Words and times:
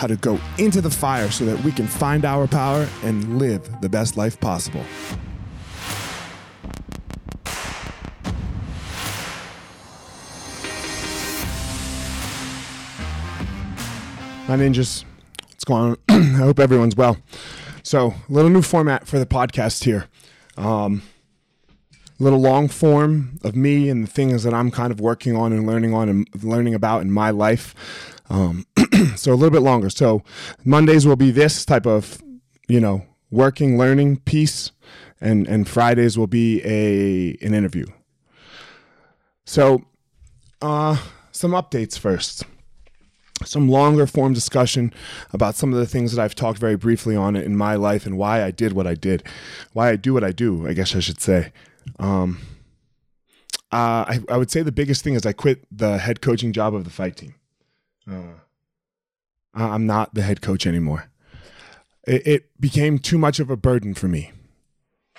how 0.00 0.06
to 0.06 0.16
go 0.16 0.40
into 0.56 0.80
the 0.80 0.88
fire 0.88 1.30
so 1.30 1.44
that 1.44 1.62
we 1.62 1.70
can 1.70 1.86
find 1.86 2.24
our 2.24 2.46
power 2.46 2.88
and 3.02 3.38
live 3.38 3.82
the 3.82 3.88
best 3.90 4.16
life 4.16 4.40
possible. 4.40 4.82
My 14.48 14.56
ninjas, 14.56 15.04
what's 15.50 15.64
going 15.64 15.90
on? 15.90 15.98
I 16.08 16.38
hope 16.38 16.58
everyone's 16.58 16.96
well. 16.96 17.18
So, 17.82 18.14
a 18.26 18.32
little 18.32 18.50
new 18.50 18.62
format 18.62 19.06
for 19.06 19.18
the 19.18 19.26
podcast 19.26 19.84
here. 19.84 20.06
Um, 20.56 21.02
little 22.18 22.40
long 22.40 22.68
form 22.68 23.38
of 23.44 23.54
me 23.54 23.90
and 23.90 24.04
the 24.04 24.10
things 24.10 24.44
that 24.44 24.54
I'm 24.54 24.70
kind 24.70 24.92
of 24.92 24.98
working 24.98 25.36
on 25.36 25.52
and 25.52 25.66
learning 25.66 25.92
on 25.92 26.08
and 26.08 26.26
learning 26.42 26.74
about 26.74 27.02
in 27.02 27.10
my 27.10 27.28
life. 27.30 27.74
Um, 28.30 28.64
so 29.16 29.32
a 29.32 29.34
little 29.34 29.50
bit 29.50 29.62
longer. 29.62 29.90
So 29.90 30.22
Mondays 30.64 31.06
will 31.06 31.16
be 31.16 31.30
this 31.30 31.64
type 31.64 31.86
of, 31.86 32.22
you 32.68 32.80
know, 32.80 33.04
working, 33.30 33.76
learning 33.76 34.18
piece, 34.18 34.72
and 35.20 35.46
and 35.46 35.68
Fridays 35.68 36.16
will 36.16 36.26
be 36.26 36.62
a 36.64 37.36
an 37.44 37.54
interview. 37.54 37.86
So, 39.44 39.84
uh, 40.62 40.96
some 41.32 41.52
updates 41.52 41.98
first. 41.98 42.44
Some 43.44 43.70
longer 43.70 44.06
form 44.06 44.34
discussion 44.34 44.92
about 45.32 45.54
some 45.54 45.72
of 45.72 45.78
the 45.78 45.86
things 45.86 46.12
that 46.12 46.22
I've 46.22 46.34
talked 46.34 46.58
very 46.58 46.76
briefly 46.76 47.16
on 47.16 47.36
in 47.36 47.56
my 47.56 47.74
life 47.74 48.04
and 48.04 48.18
why 48.18 48.44
I 48.44 48.50
did 48.50 48.74
what 48.74 48.86
I 48.86 48.94
did, 48.94 49.22
why 49.72 49.88
I 49.88 49.96
do 49.96 50.12
what 50.12 50.22
I 50.22 50.30
do. 50.30 50.68
I 50.68 50.74
guess 50.74 50.94
I 50.94 51.00
should 51.00 51.22
say. 51.22 51.52
Um, 51.98 52.38
uh, 53.72 54.04
I, 54.06 54.20
I 54.28 54.36
would 54.36 54.50
say 54.50 54.62
the 54.62 54.72
biggest 54.72 55.02
thing 55.02 55.14
is 55.14 55.24
I 55.24 55.32
quit 55.32 55.64
the 55.70 55.96
head 55.98 56.20
coaching 56.20 56.52
job 56.52 56.74
of 56.74 56.84
the 56.84 56.90
fight 56.90 57.16
team. 57.16 57.34
Uh, 58.10 58.34
I'm 59.54 59.86
not 59.86 60.14
the 60.14 60.22
head 60.22 60.40
coach 60.40 60.66
anymore. 60.66 61.10
It, 62.06 62.26
it, 62.26 62.60
became 62.60 62.98
too 62.98 63.18
much 63.18 63.40
of 63.40 63.50
a 63.50 63.56
burden 63.56 63.94
for 63.94 64.08
me. 64.08 64.32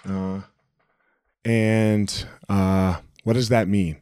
Uh, 0.07 0.41
and 1.45 2.25
uh, 2.49 2.97
what 3.23 3.33
does 3.33 3.49
that 3.49 3.67
mean? 3.67 3.97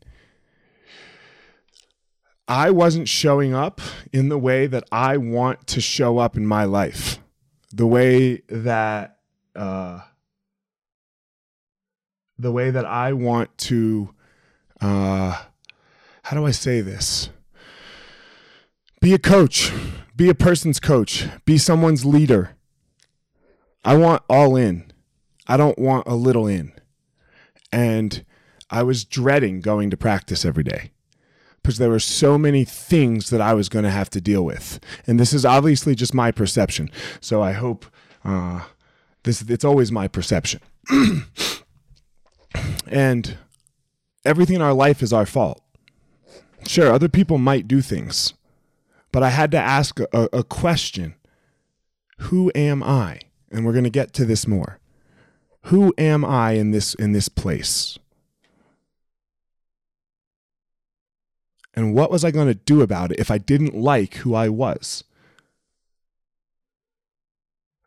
I 2.48 2.72
wasn't 2.72 3.08
showing 3.08 3.54
up 3.54 3.80
in 4.12 4.30
the 4.30 4.38
way 4.38 4.66
that 4.66 4.84
I 4.92 5.18
want 5.18 5.68
to 5.68 5.82
show 5.82 6.18
up 6.18 6.36
in 6.36 6.48
my 6.48 6.64
life, 6.64 7.20
the 7.72 7.86
way 7.86 8.42
that 8.50 9.20
uh, 9.56 10.00
the 12.40 12.52
way 12.52 12.72
that 12.72 12.86
I 12.86 13.14
want 13.14 13.56
to. 13.60 14.14
Uh, 14.82 15.44
how 16.24 16.38
do 16.38 16.46
I 16.46 16.52
say 16.52 16.82
this? 16.82 17.30
Be 19.00 19.14
a 19.14 19.20
coach. 19.20 19.72
Be 20.16 20.30
a 20.30 20.36
person's 20.36 20.80
coach. 20.80 21.28
Be 21.46 21.58
someone's 21.58 22.06
leader. 22.06 22.56
I 23.86 23.96
want 23.96 24.24
all 24.30 24.56
in. 24.56 24.92
I 25.48 25.58
don't 25.58 25.80
want 25.80 26.08
a 26.08 26.16
little 26.16 26.48
in. 26.48 26.74
And 27.72 28.26
I 28.70 28.84
was 28.84 29.06
dreading 29.06 29.62
going 29.62 29.90
to 29.90 29.98
practice 29.98 30.44
every 30.44 30.64
day 30.64 30.92
because 31.62 31.78
there 31.78 31.90
were 31.90 32.00
so 32.00 32.38
many 32.38 32.66
things 32.66 33.30
that 33.30 33.42
I 33.42 33.54
was 33.54 33.70
going 33.70 33.84
to 33.84 33.92
have 33.92 34.10
to 34.12 34.22
deal 34.22 34.44
with. 34.44 34.80
And 35.08 35.20
this 35.20 35.34
is 35.34 35.46
obviously 35.46 35.96
just 35.96 36.14
my 36.14 36.32
perception. 36.32 36.90
So 37.20 37.42
I 37.42 37.54
hope 37.54 37.86
uh, 38.24 38.62
this 39.24 39.42
it's 39.44 39.66
always 39.66 39.92
my 39.92 40.08
perception. 40.08 40.62
and 42.88 43.38
everything 44.26 44.58
in 44.58 44.62
our 44.62 44.74
life 44.74 45.02
is 45.02 45.14
our 45.14 45.26
fault. 45.26 45.62
Sure, 46.68 46.92
other 46.92 47.08
people 47.08 47.38
might 47.38 47.68
do 47.68 47.82
things, 47.82 48.34
but 49.12 49.24
I 49.24 49.30
had 49.30 49.52
to 49.52 49.58
ask 49.58 50.00
a, 50.00 50.30
a 50.34 50.44
question 50.44 51.16
Who 52.20 52.52
am 52.56 52.84
I? 52.84 53.20
And 53.52 53.66
we're 53.66 53.74
going 53.74 53.84
to 53.84 53.90
get 53.90 54.14
to 54.14 54.26
this 54.26 54.48
more. 54.48 54.80
Who 55.64 55.94
am 55.98 56.24
I 56.24 56.52
in 56.52 56.72
this 56.72 56.94
in 56.94 57.12
this 57.12 57.30
place? 57.30 57.98
And 61.74 61.94
what 61.94 62.12
was 62.12 62.26
I 62.26 62.32
going 62.32 62.48
to 62.48 62.56
do 62.56 62.82
about 62.82 63.12
it 63.12 63.20
if 63.20 63.32
I 63.32 63.38
didn't 63.38 63.74
like 63.74 64.16
who 64.16 64.36
I 64.36 64.50
was? 64.50 65.04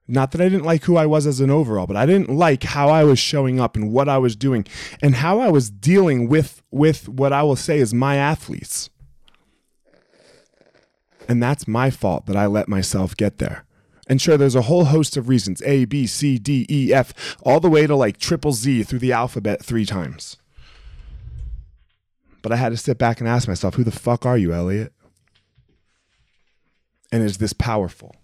Not 0.09 0.32
that 0.32 0.41
I 0.41 0.49
didn't 0.49 0.65
like 0.65 0.84
who 0.84 0.97
I 0.97 1.06
was 1.06 1.27
as 1.27 1.41
an 1.41 1.50
overall, 1.50 1.87
but 1.87 1.97
I 1.97 2.06
didn't 2.06 2.31
like 2.31 2.65
how 2.65 2.88
I 2.88 3.05
was 3.05 3.19
showing 3.19 3.61
up 3.61 3.77
and 3.77 3.93
what 3.93 4.09
I 4.09 4.19
was 4.19 4.37
doing 4.37 4.66
and 5.00 5.15
how 5.16 5.41
I 5.41 5.49
was 5.49 5.71
dealing 5.71 6.28
with 6.28 6.62
with 6.71 7.09
what 7.09 7.32
I 7.32 7.43
will 7.43 7.56
say 7.56 7.78
is 7.78 7.94
my 7.94 8.16
athletes. 8.16 8.91
And 11.28 11.43
that's 11.43 11.69
my 11.69 11.91
fault 11.91 12.27
that 12.27 12.37
I 12.37 12.47
let 12.47 12.69
myself 12.69 13.16
get 13.16 13.38
there. 13.38 13.65
And 14.09 14.21
sure, 14.21 14.37
there's 14.37 14.56
a 14.56 14.62
whole 14.62 14.87
host 14.87 15.16
of 15.16 15.28
reasons 15.28 15.62
A, 15.62 15.84
B, 15.84 16.06
C, 16.06 16.38
D, 16.38 16.66
E, 16.69 16.93
F, 16.93 17.37
all 17.43 17.60
the 17.60 17.71
way 17.71 17.87
to 17.87 17.94
like 17.94 18.19
triple 18.19 18.53
Z 18.53 18.83
through 18.83 18.99
the 18.99 19.12
alphabet 19.12 19.65
three 19.65 19.87
times. 19.87 20.37
But 22.43 22.53
I 22.53 22.56
had 22.56 22.71
to 22.71 22.77
sit 22.77 22.99
back 22.99 23.20
and 23.20 23.29
ask 23.29 23.47
myself, 23.47 23.75
who 23.75 23.85
the 23.85 23.93
fuck 23.93 24.26
are 24.26 24.37
you, 24.37 24.52
Elliot? 24.52 24.93
And 27.12 27.23
is 27.23 27.38
this 27.38 27.52
powerful? 27.52 28.17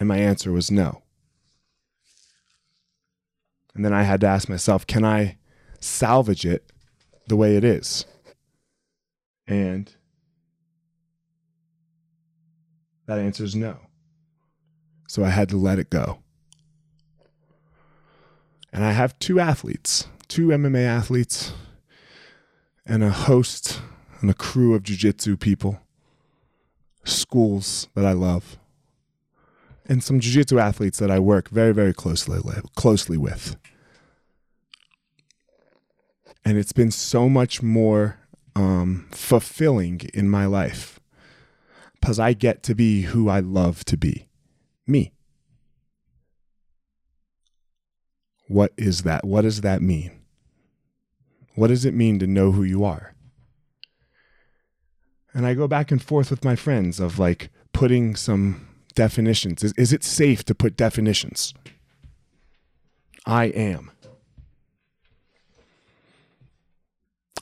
And 0.00 0.08
my 0.08 0.18
answer 0.18 0.50
was 0.50 0.70
no. 0.70 1.02
And 3.74 3.84
then 3.84 3.92
I 3.92 4.02
had 4.02 4.20
to 4.22 4.26
ask 4.26 4.48
myself, 4.48 4.86
can 4.86 5.04
I 5.04 5.36
salvage 5.80 6.44
it 6.44 6.72
the 7.28 7.36
way 7.36 7.56
it 7.56 7.64
is? 7.64 8.06
And 9.46 9.94
that 13.06 13.18
answer 13.18 13.44
is 13.44 13.54
no. 13.54 13.78
So 15.08 15.24
I 15.24 15.30
had 15.30 15.48
to 15.50 15.56
let 15.56 15.78
it 15.78 15.90
go. 15.90 16.18
And 18.72 18.84
I 18.84 18.92
have 18.92 19.18
two 19.18 19.40
athletes, 19.40 20.08
two 20.28 20.48
MMA 20.48 20.84
athletes, 20.84 21.52
and 22.84 23.02
a 23.02 23.10
host 23.10 23.80
and 24.20 24.30
a 24.30 24.34
crew 24.34 24.74
of 24.74 24.82
jujitsu 24.82 25.38
people, 25.38 25.80
schools 27.04 27.88
that 27.94 28.04
I 28.04 28.12
love 28.12 28.58
and 29.88 30.02
some 30.02 30.20
jiu-jitsu 30.20 30.58
athletes 30.58 30.98
that 30.98 31.10
I 31.10 31.18
work 31.18 31.48
very, 31.48 31.72
very 31.72 31.94
closely 31.94 32.40
closely 32.74 33.16
with. 33.16 33.56
And 36.44 36.58
it's 36.58 36.72
been 36.72 36.90
so 36.90 37.28
much 37.28 37.62
more 37.62 38.18
um, 38.54 39.08
fulfilling 39.10 40.02
in 40.14 40.28
my 40.28 40.46
life 40.46 41.00
because 42.06 42.20
I 42.20 42.34
get 42.34 42.62
to 42.62 42.74
be 42.76 43.02
who 43.02 43.28
I 43.28 43.40
love 43.40 43.84
to 43.86 43.96
be 43.96 44.28
me. 44.86 45.12
What 48.46 48.72
is 48.76 49.02
that? 49.02 49.26
What 49.26 49.40
does 49.40 49.62
that 49.62 49.82
mean? 49.82 50.12
What 51.56 51.66
does 51.66 51.84
it 51.84 51.94
mean 51.94 52.20
to 52.20 52.28
know 52.28 52.52
who 52.52 52.62
you 52.62 52.84
are? 52.84 53.16
And 55.34 55.44
I 55.44 55.54
go 55.54 55.66
back 55.66 55.90
and 55.90 56.00
forth 56.00 56.30
with 56.30 56.44
my 56.44 56.54
friends 56.54 57.00
of 57.00 57.18
like 57.18 57.50
putting 57.72 58.14
some 58.14 58.68
definitions. 58.94 59.64
Is, 59.64 59.72
is 59.72 59.92
it 59.92 60.04
safe 60.04 60.44
to 60.44 60.54
put 60.54 60.76
definitions? 60.76 61.54
I 63.26 63.46
am. 63.46 63.90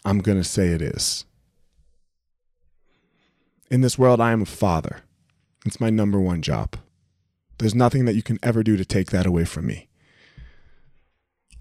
I'm 0.07 0.21
going 0.21 0.39
to 0.39 0.45
say 0.45 0.69
it 0.69 0.81
is. 0.81 1.27
In 3.71 3.81
this 3.81 3.99
world, 3.99 4.21
I 4.21 4.33
am 4.33 4.43
a 4.43 4.47
father. 4.47 5.01
It's 5.65 5.81
my 5.81 5.91
number 5.91 6.21
one 6.21 6.43
job. 6.43 6.77
There's 7.59 7.75
nothing 7.75 8.05
that 8.05 8.15
you 8.15 8.23
can 8.23 8.39
ever 8.43 8.63
do 8.63 8.77
to 8.77 8.85
take 8.85 9.11
that 9.11 9.27
away 9.27 9.45
from 9.45 9.67
me. 9.67 9.89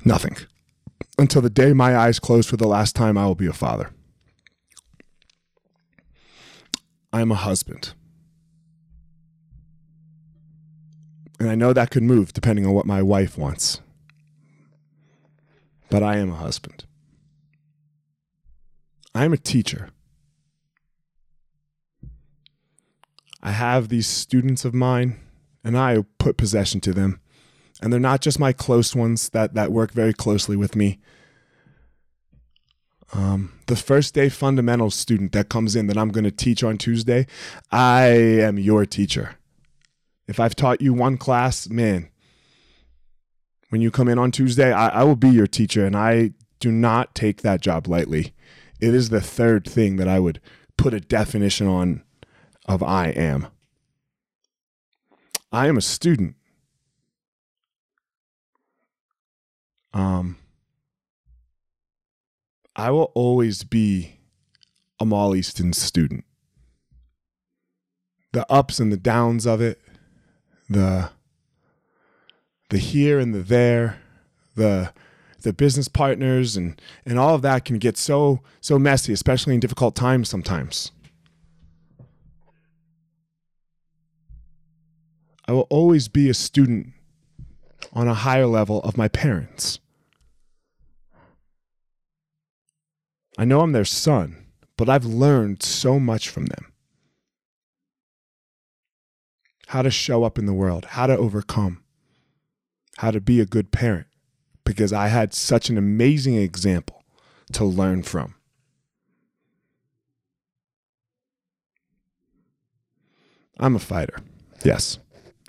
Nothing. 0.03 0.35
Until 1.17 1.41
the 1.41 1.49
day 1.49 1.73
my 1.73 1.95
eyes 1.95 2.19
close 2.19 2.47
for 2.47 2.57
the 2.57 2.67
last 2.67 2.95
time, 2.95 3.17
I 3.17 3.25
will 3.25 3.35
be 3.35 3.47
a 3.47 3.53
father. 3.53 3.91
I 7.11 7.21
am 7.21 7.31
a 7.31 7.35
husband. 7.35 7.93
And 11.39 11.49
I 11.49 11.55
know 11.55 11.73
that 11.73 11.91
could 11.91 12.03
move 12.03 12.33
depending 12.33 12.65
on 12.65 12.73
what 12.73 12.85
my 12.85 13.01
wife 13.01 13.37
wants. 13.37 13.81
But 15.89 16.01
I 16.01 16.17
am 16.17 16.31
a 16.31 16.35
husband. 16.35 16.85
I 19.13 19.25
am 19.25 19.33
a 19.33 19.37
teacher. 19.37 19.89
I 23.43 23.51
have 23.51 23.89
these 23.89 24.07
students 24.07 24.63
of 24.63 24.73
mine, 24.73 25.19
and 25.65 25.77
I 25.77 26.05
put 26.17 26.37
possession 26.37 26.79
to 26.81 26.93
them. 26.93 27.19
And 27.81 27.91
they're 27.91 27.99
not 27.99 28.21
just 28.21 28.39
my 28.39 28.53
close 28.53 28.95
ones 28.95 29.29
that, 29.29 29.53
that 29.53 29.73
work 29.73 29.91
very 29.91 30.13
closely 30.13 30.55
with 30.55 30.77
me. 30.77 30.99
Um, 33.11 33.51
the 33.67 33.75
first 33.75 34.13
day 34.13 34.29
fundamentals 34.29 34.95
student 34.95 35.33
that 35.33 35.49
comes 35.49 35.75
in 35.75 35.87
that 35.87 35.97
I'm 35.97 36.09
going 36.09 36.23
to 36.23 36.31
teach 36.31 36.63
on 36.63 36.77
Tuesday, 36.77 37.27
I 37.69 38.05
am 38.05 38.57
your 38.57 38.85
teacher. 38.85 39.35
If 40.25 40.39
I've 40.39 40.55
taught 40.55 40.81
you 40.81 40.93
one 40.93 41.17
class, 41.17 41.67
man, 41.67 42.09
when 43.69 43.81
you 43.81 43.91
come 43.91 44.07
in 44.07 44.17
on 44.17 44.31
Tuesday, 44.31 44.71
I, 44.71 45.01
I 45.01 45.03
will 45.03 45.17
be 45.17 45.29
your 45.29 45.47
teacher, 45.47 45.85
and 45.85 45.97
I 45.97 46.31
do 46.59 46.71
not 46.71 47.13
take 47.13 47.41
that 47.41 47.59
job 47.59 47.89
lightly. 47.89 48.33
It 48.79 48.93
is 48.93 49.09
the 49.09 49.21
third 49.21 49.69
thing 49.69 49.97
that 49.97 50.07
I 50.07 50.19
would 50.19 50.39
put 50.77 50.93
a 50.93 51.01
definition 51.01 51.67
on 51.67 52.03
of 52.65 52.81
I 52.81 53.07
am. 53.09 53.47
I 55.51 55.67
am 55.67 55.77
a 55.77 55.81
student. 55.81 56.35
Um, 59.93 60.37
I 62.75 62.89
will 62.89 63.11
always 63.13 63.63
be 63.63 64.19
Amal 64.99 65.35
Easton 65.35 65.73
student. 65.73 66.25
The 68.31 68.51
ups 68.51 68.79
and 68.79 68.91
the 68.91 68.97
downs 68.97 69.45
of 69.45 69.61
it, 69.61 69.79
the 70.69 71.11
the 72.69 72.79
here 72.79 73.19
and 73.19 73.35
the 73.35 73.43
there, 73.43 73.99
the 74.55 74.91
the 75.43 75.53
business 75.53 75.87
partners 75.87 76.57
and 76.57 76.81
and 77.05 77.19
all 77.19 77.35
of 77.35 77.43
that 77.43 77.65
can 77.65 77.77
get 77.77 77.97
so 77.97 78.41
so 78.59 78.79
messy, 78.79 79.13
especially 79.13 79.53
in 79.53 79.59
difficult 79.59 79.95
times 79.95 80.29
sometimes. 80.29 80.91
I 85.47 85.51
will 85.51 85.67
always 85.69 86.07
be 86.07 86.29
a 86.29 86.33
student 86.33 86.93
on 87.91 88.07
a 88.07 88.13
higher 88.13 88.47
level 88.47 88.79
of 88.81 88.97
my 88.97 89.07
parents. 89.07 89.79
I 93.37 93.45
know 93.45 93.61
I'm 93.61 93.71
their 93.71 93.85
son, 93.85 94.45
but 94.77 94.89
I've 94.89 95.05
learned 95.05 95.63
so 95.63 95.99
much 95.99 96.29
from 96.29 96.45
them. 96.45 96.71
How 99.67 99.81
to 99.81 99.91
show 99.91 100.23
up 100.23 100.37
in 100.37 100.45
the 100.45 100.53
world, 100.53 100.85
how 100.85 101.07
to 101.07 101.17
overcome, 101.17 101.83
how 102.97 103.11
to 103.11 103.19
be 103.19 103.39
a 103.39 103.45
good 103.45 103.71
parent, 103.71 104.07
because 104.63 104.93
I 104.93 105.07
had 105.07 105.33
such 105.33 105.69
an 105.69 105.77
amazing 105.77 106.35
example 106.35 107.03
to 107.53 107.65
learn 107.65 108.03
from. 108.03 108.35
I'm 113.59 113.75
a 113.75 113.79
fighter. 113.79 114.17
Yes. 114.63 114.99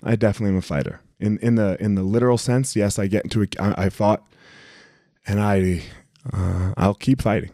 I 0.05 0.15
definitely 0.15 0.51
am 0.51 0.59
a 0.59 0.61
fighter. 0.61 1.01
In 1.19 1.39
in 1.39 1.55
the 1.55 1.75
in 1.79 1.95
the 1.95 2.03
literal 2.03 2.37
sense, 2.37 2.75
yes, 2.75 2.99
I 2.99 3.07
get 3.07 3.23
into 3.23 3.41
it. 3.41 3.59
I, 3.59 3.85
I 3.85 3.89
fought, 3.89 4.23
and 5.25 5.41
I 5.41 5.81
uh, 6.31 6.73
I'll 6.77 6.93
keep 6.93 7.21
fighting. 7.21 7.51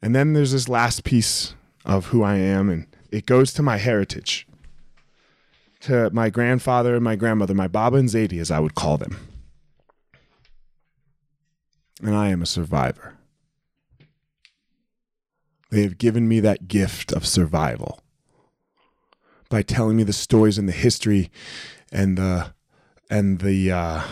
And 0.00 0.14
then 0.14 0.32
there's 0.32 0.52
this 0.52 0.68
last 0.68 1.04
piece 1.04 1.54
of 1.84 2.06
who 2.06 2.22
I 2.22 2.36
am, 2.36 2.70
and 2.70 2.86
it 3.10 3.26
goes 3.26 3.52
to 3.54 3.62
my 3.62 3.76
heritage, 3.76 4.46
to 5.80 6.10
my 6.10 6.30
grandfather 6.30 6.94
and 6.94 7.04
my 7.04 7.16
grandmother, 7.16 7.54
my 7.54 7.68
Baba 7.68 7.98
and 7.98 8.08
Zadie, 8.08 8.40
as 8.40 8.50
I 8.50 8.60
would 8.60 8.74
call 8.74 8.96
them. 8.96 9.16
And 12.02 12.14
I 12.14 12.28
am 12.28 12.42
a 12.42 12.46
survivor. 12.46 13.14
They 15.70 15.82
have 15.82 15.98
given 15.98 16.28
me 16.28 16.40
that 16.40 16.68
gift 16.68 17.12
of 17.12 17.26
survival 17.26 18.03
by 19.54 19.62
telling 19.62 19.96
me 19.96 20.02
the 20.02 20.12
stories 20.12 20.58
and 20.58 20.68
the 20.68 20.72
history 20.72 21.30
and 21.92 22.18
the 22.18 22.52
and 23.08 23.38
the 23.38 23.70
uh, 23.70 24.02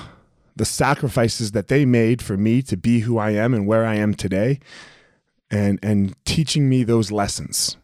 the 0.55 0.65
sacrifices 0.65 1.51
that 1.51 1.67
they 1.67 1.85
made 1.85 2.23
for 2.23 2.37
me 2.37 2.63
to 2.63 2.77
be 2.77 3.01
who 3.01 3.19
I 3.19 3.31
am 3.31 3.53
and 3.53 3.67
where 3.67 3.85
I 3.85 3.97
am 3.97 4.15
today, 4.15 4.61
and 5.51 5.81
and 5.83 6.15
teaching 6.25 6.69
me 6.69 6.85
those 6.85 7.11
lessons 7.11 7.77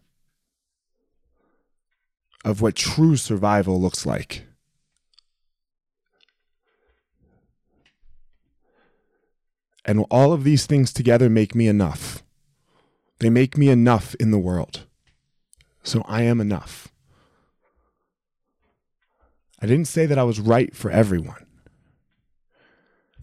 of 2.44 2.62
what 2.62 2.76
true 2.76 3.16
survival 3.16 3.80
looks 3.80 4.06
like. 4.06 4.46
And 9.84 10.06
all 10.12 10.32
of 10.32 10.44
these 10.44 10.64
things 10.64 10.92
together 10.92 11.28
make 11.28 11.56
me 11.56 11.66
enough. 11.66 12.22
They 13.18 13.30
make 13.30 13.58
me 13.58 13.68
enough 13.68 14.14
in 14.20 14.30
the 14.30 14.38
world. 14.38 14.86
So 15.82 16.04
I 16.06 16.22
am 16.22 16.40
enough. 16.40 16.92
I 19.60 19.66
didn't 19.66 19.86
say 19.86 20.06
that 20.06 20.18
I 20.18 20.24
was 20.24 20.40
right 20.40 20.74
for 20.74 20.90
everyone. 20.90 21.46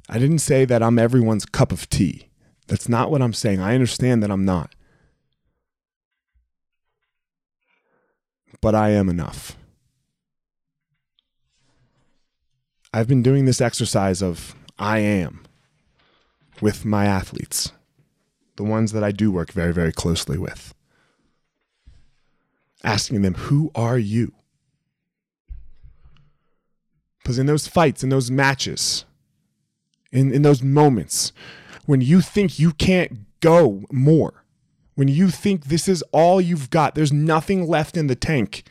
I 0.09 0.19
didn't 0.19 0.39
say 0.39 0.65
that 0.65 0.83
I'm 0.83 0.99
everyone's 0.99 1.45
cup 1.45 1.71
of 1.71 1.89
tea. 1.89 2.29
That's 2.67 2.89
not 2.89 3.09
what 3.09 3.21
I'm 3.21 3.33
saying. 3.33 3.59
I 3.59 3.73
understand 3.73 4.21
that 4.23 4.31
I'm 4.31 4.45
not. 4.45 4.75
But 8.61 8.75
I 8.75 8.89
am 8.89 9.09
enough. 9.09 9.57
I've 12.93 13.07
been 13.07 13.23
doing 13.23 13.45
this 13.45 13.61
exercise 13.61 14.21
of 14.21 14.55
I 14.79 14.99
am 14.99 15.43
with 16.61 16.85
my 16.85 17.05
athletes, 17.05 17.71
the 18.55 18.63
ones 18.63 18.91
that 18.93 19.03
I 19.03 19.11
do 19.11 19.31
work 19.31 19.51
very, 19.51 19.73
very 19.73 19.91
closely 19.91 20.37
with. 20.37 20.73
Asking 22.83 23.21
them, 23.21 23.33
Who 23.33 23.71
are 23.75 23.97
you? 23.97 24.33
Because 27.25 27.39
in 27.39 27.47
those 27.47 27.65
fights, 27.65 28.03
in 28.03 28.09
those 28.09 28.29
matches, 28.29 29.03
in, 30.11 30.31
in 30.31 30.43
those 30.43 30.61
moments, 30.61 31.33
when 31.87 31.99
you 31.99 32.21
think 32.21 32.59
you 32.59 32.71
can't 32.71 33.21
go 33.39 33.81
more, 33.91 34.43
when 34.93 35.07
you 35.07 35.31
think 35.31 35.65
this 35.65 35.87
is 35.87 36.03
all 36.11 36.39
you've 36.39 36.69
got, 36.69 36.93
there's 36.93 37.11
nothing 37.11 37.67
left 37.67 37.97
in 37.97 38.05
the 38.05 38.15
tank. 38.15 38.61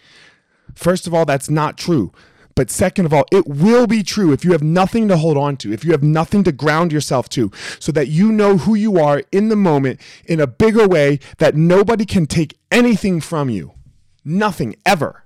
First 0.72 1.08
of 1.08 1.12
all, 1.12 1.24
that's 1.24 1.50
not 1.50 1.76
true. 1.76 2.12
But 2.54 2.70
second 2.70 3.06
of 3.06 3.12
all, 3.12 3.24
it 3.32 3.48
will 3.48 3.88
be 3.88 4.04
true 4.04 4.32
if 4.32 4.44
you 4.44 4.52
have 4.52 4.62
nothing 4.62 5.08
to 5.08 5.16
hold 5.16 5.36
on 5.36 5.56
to, 5.56 5.72
if 5.72 5.84
you 5.84 5.90
have 5.90 6.04
nothing 6.04 6.44
to 6.44 6.52
ground 6.52 6.92
yourself 6.92 7.28
to, 7.30 7.50
so 7.80 7.90
that 7.90 8.06
you 8.06 8.30
know 8.30 8.58
who 8.58 8.76
you 8.76 9.00
are 9.00 9.24
in 9.32 9.48
the 9.48 9.56
moment 9.56 10.00
in 10.26 10.38
a 10.38 10.46
bigger 10.46 10.86
way 10.86 11.18
that 11.38 11.56
nobody 11.56 12.06
can 12.06 12.26
take 12.26 12.56
anything 12.70 13.20
from 13.20 13.50
you. 13.50 13.72
Nothing 14.24 14.76
ever. 14.86 15.23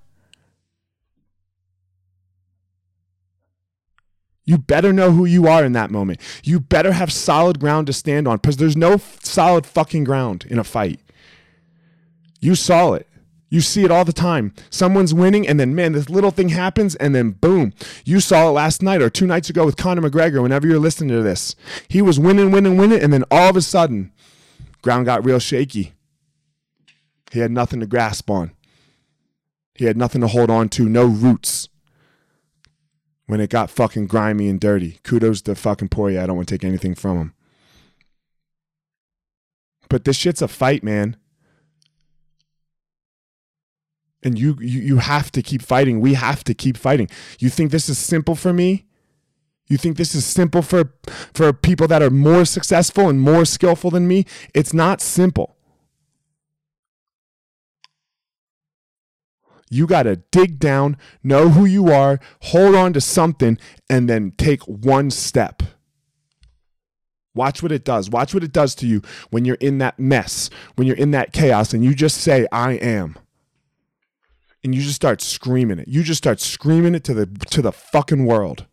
You 4.49 4.57
better 4.57 4.95
know 4.95 5.12
who 5.12 5.26
you 5.26 5.47
are 5.47 5.62
in 5.62 5.73
that 5.73 5.90
moment. 5.90 6.23
You 6.43 6.59
better 6.59 6.93
have 6.93 7.12
solid 7.12 7.61
ground 7.61 7.87
to 7.88 7.93
stand 7.93 8.26
on 8.26 8.38
because 8.38 8.57
there's 8.57 8.78
no 8.78 8.93
f- 8.93 9.23
solid 9.23 9.67
fucking 9.67 10.05
ground 10.05 10.47
in 10.49 10.59
a 10.59 10.64
fight. 10.64 11.00
You 12.40 12.55
saw 12.55 12.95
it. 12.95 13.07
You 13.50 13.61
see 13.61 13.85
it 13.85 13.90
all 13.90 14.07
the 14.07 14.12
time. 14.14 14.55
Someone's 14.71 15.12
winning, 15.12 15.47
and 15.47 15.61
then, 15.61 15.75
man, 15.75 15.93
this 15.93 16.09
little 16.09 16.31
thing 16.31 16.49
happens, 16.49 16.95
and 16.95 17.14
then 17.14 17.33
boom. 17.33 17.75
You 18.07 18.21
saw 18.21 18.49
it 18.49 18.52
last 18.52 18.83
night 18.83 19.02
or 19.02 19.11
two 19.11 19.26
nights 19.26 19.50
ago 19.50 19.67
with 19.67 19.76
Conor 19.76 20.00
McGregor, 20.00 20.40
whenever 20.40 20.67
you're 20.67 20.78
listening 20.78 21.11
to 21.11 21.23
this. 21.23 21.55
He 21.87 22.00
was 22.00 22.19
winning, 22.19 22.50
winning, 22.50 22.78
winning, 22.78 23.02
and 23.02 23.12
then 23.12 23.25
all 23.31 23.50
of 23.50 23.57
a 23.57 23.61
sudden, 23.61 24.12
ground 24.81 25.05
got 25.05 25.26
real 25.26 25.40
shaky. 25.40 25.93
He 27.33 27.40
had 27.40 27.50
nothing 27.50 27.81
to 27.81 27.87
grasp 27.87 28.31
on, 28.31 28.52
he 29.75 29.85
had 29.85 29.99
nothing 29.99 30.23
to 30.23 30.28
hold 30.28 30.49
on 30.49 30.71
to, 30.71 30.88
no 30.88 31.05
roots. 31.05 31.69
When 33.28 33.40
it 33.40 33.50
got 33.50 33.70
fucking 33.70 34.08
grimy 34.08 34.49
and 34.49 34.58
dirty. 34.58 34.99
Kudos 35.04 35.42
to 35.42 35.54
fucking 35.54 35.88
Poirier. 35.88 36.20
I 36.20 36.26
don't 36.26 36.37
want 36.37 36.49
to 36.49 36.58
take 36.58 36.64
anything 36.66 36.97
from 36.97 37.18
him. 37.18 37.35
But 39.88 40.04
this 40.04 40.16
shit's 40.16 40.42
a 40.42 40.49
fight, 40.49 40.82
man 40.82 41.16
and 44.23 44.38
you, 44.38 44.56
you 44.61 44.80
you 44.80 44.97
have 44.99 45.30
to 45.32 45.42
keep 45.42 45.62
fighting 45.62 46.00
we 46.00 46.14
have 46.14 46.42
to 46.44 46.54
keep 46.54 46.76
fighting 46.76 47.08
you 47.38 47.49
think 47.49 47.70
this 47.70 47.88
is 47.88 47.99
simple 47.99 48.35
for 48.35 48.52
me 48.52 48.87
you 49.66 49.76
think 49.76 49.97
this 49.97 50.14
is 50.14 50.25
simple 50.25 50.62
for 50.62 50.92
for 51.35 51.52
people 51.52 51.87
that 51.87 52.02
are 52.02 52.11
more 52.11 52.44
successful 52.44 53.08
and 53.08 53.20
more 53.20 53.44
skillful 53.44 53.90
than 53.90 54.08
me 54.08 54.25
it's 54.54 54.75
not 54.75 55.00
simple 55.00 55.56
you 59.71 59.87
got 59.87 60.05
to 60.05 60.17
dig 60.17 60.59
down 60.59 60.97
know 61.23 61.51
who 61.51 61.65
you 61.65 61.93
are 61.93 62.19
hold 62.43 62.75
on 62.75 62.93
to 62.93 63.01
something 63.01 63.59
and 63.89 64.09
then 64.09 64.33
take 64.37 64.63
one 64.63 65.11
step 65.11 65.63
Watch 67.35 67.63
what 67.63 67.71
it 67.71 67.85
does. 67.85 68.11
Watch 68.11 68.35
what 68.35 68.43
it 68.43 68.53
does 68.53 68.75
to 68.77 68.87
you 68.87 69.01
when 69.31 69.45
you're 69.45 69.59
in 69.61 69.79
that 69.79 69.97
mess, 69.97 70.51
when 70.75 70.89
you're 70.89 70.97
in 70.97 71.13
that 71.13 71.33
chaos, 71.33 71.73
and 71.73 71.85
you 71.85 71.95
just 71.95 72.17
say, 72.17 72.49
I 72.51 72.73
am 72.73 73.17
and 74.65 74.75
you 74.75 74.83
just 74.83 74.97
start 74.97 75.21
screaming 75.21 75.79
it. 75.79 75.89
You 75.89 76.03
just 76.03 76.19
start 76.19 76.41
screaming 76.41 76.95
it 76.95 77.05
to 77.05 77.15
the 77.15 77.27
to 77.51 77.63
the 77.63 77.73
fucking 77.73 78.25
world. 78.25 78.67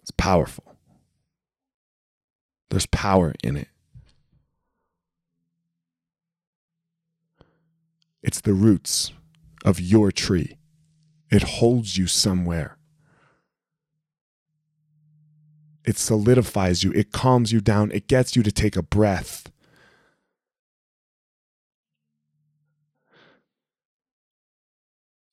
It's 0.00 0.10
powerful. 0.12 0.71
There's 2.72 2.86
power 2.86 3.34
in 3.44 3.58
it. 3.58 3.68
It's 8.22 8.40
the 8.40 8.54
roots 8.54 9.12
of 9.62 9.78
your 9.78 10.10
tree. 10.10 10.56
It 11.30 11.42
holds 11.42 11.98
you 11.98 12.06
somewhere. 12.06 12.78
It 15.84 15.98
solidifies 15.98 16.82
you, 16.82 16.92
it 16.92 17.12
calms 17.12 17.52
you 17.52 17.60
down, 17.60 17.90
it 17.90 18.08
gets 18.08 18.36
you 18.36 18.42
to 18.42 18.50
take 18.50 18.74
a 18.74 18.82
breath. 18.82 19.52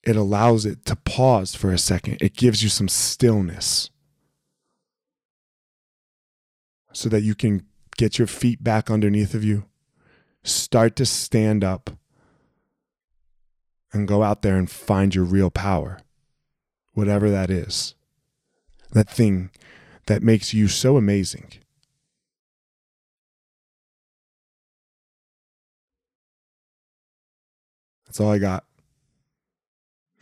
It 0.04 0.18
allows 0.18 0.66
it 0.66 0.84
to 0.88 0.98
pause 0.98 1.56
for 1.56 1.72
a 1.72 1.78
second. 1.78 2.18
It 2.20 2.36
gives 2.36 2.62
you 2.62 2.68
some 2.68 2.90
stillness 2.90 3.92
so 6.94 7.10
that 7.10 7.22
you 7.22 7.36
can 7.36 7.66
get 7.98 8.18
your 8.18 8.28
feet 8.28 8.64
back 8.64 8.90
underneath 8.90 9.34
of 9.34 9.44
you, 9.44 9.66
start 10.44 10.96
to 10.96 11.06
stand 11.06 11.64
up, 11.64 11.92
and 13.92 14.08
go 14.08 14.24
out 14.24 14.42
there 14.42 14.56
and 14.56 14.70
find 14.70 15.16
your 15.16 15.24
real 15.24 15.50
power, 15.50 16.00
whatever 16.94 17.30
that 17.30 17.50
is. 17.50 17.96
That 18.92 19.10
thing 19.10 19.52
that 20.06 20.24
makes 20.24 20.54
you 20.54 20.68
so 20.68 20.98
amazing. 20.98 21.54
That's 28.06 28.20
all 28.20 28.32
I 28.32 28.40
got. 28.40 28.66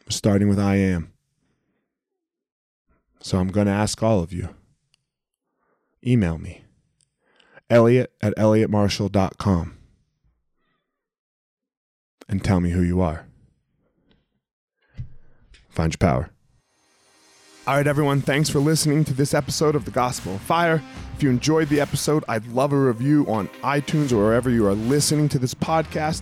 Starting 0.10 0.50
with 0.50 0.60
I 0.60 0.76
am. 0.76 1.14
So 3.22 3.38
I'm 3.38 3.50
going 3.50 3.68
to 3.68 3.74
ask 3.74 4.02
all 4.04 4.22
of 4.22 4.34
you 4.34 4.50
email 6.06 6.38
me, 6.38 6.64
elliot 7.70 8.12
at 8.22 8.36
elliottmarshall.com, 8.36 9.78
and 12.30 12.44
tell 12.44 12.60
me 12.60 12.72
who 12.72 12.82
you 12.82 13.02
are. 13.02 13.26
Find 15.70 15.94
your 15.94 15.98
power. 15.98 16.32
All 17.68 17.76
right, 17.76 17.86
everyone, 17.86 18.22
thanks 18.22 18.50
for 18.50 18.60
listening 18.60 19.04
to 19.04 19.14
this 19.14 19.34
episode 19.34 19.76
of 19.76 19.84
The 19.84 19.92
Gospel 19.92 20.36
of 20.36 20.42
Fire. 20.42 20.82
If 21.16 21.22
you 21.22 21.30
enjoyed 21.30 21.68
the 21.68 21.82
episode, 21.82 22.24
I'd 22.30 22.48
love 22.48 22.72
a 22.72 22.80
review 22.80 23.26
on 23.28 23.50
iTunes 23.62 24.14
or 24.14 24.24
wherever 24.24 24.50
you 24.50 24.66
are 24.66 24.74
listening 24.74 25.28
to 25.30 25.40
this 25.40 25.54
podcast. 25.54 26.22